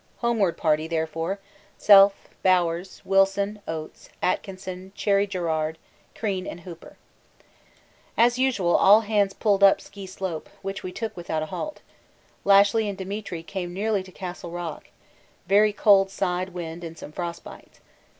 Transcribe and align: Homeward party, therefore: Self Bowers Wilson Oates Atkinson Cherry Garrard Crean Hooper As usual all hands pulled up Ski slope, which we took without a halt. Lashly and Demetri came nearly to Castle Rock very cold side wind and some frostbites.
Homeward 0.17 0.57
party, 0.57 0.87
therefore: 0.87 1.37
Self 1.77 2.27
Bowers 2.41 3.03
Wilson 3.05 3.61
Oates 3.67 4.09
Atkinson 4.19 4.91
Cherry 4.95 5.27
Garrard 5.27 5.77
Crean 6.15 6.47
Hooper 6.57 6.97
As 8.17 8.39
usual 8.39 8.75
all 8.75 9.01
hands 9.01 9.35
pulled 9.35 9.63
up 9.63 9.79
Ski 9.79 10.07
slope, 10.07 10.49
which 10.63 10.81
we 10.81 10.91
took 10.91 11.15
without 11.15 11.43
a 11.43 11.53
halt. 11.53 11.81
Lashly 12.43 12.89
and 12.89 12.97
Demetri 12.97 13.43
came 13.43 13.75
nearly 13.75 14.01
to 14.01 14.11
Castle 14.11 14.49
Rock 14.49 14.87
very 15.45 15.71
cold 15.71 16.09
side 16.09 16.49
wind 16.49 16.83
and 16.83 16.97
some 16.97 17.11
frostbites. 17.11 17.79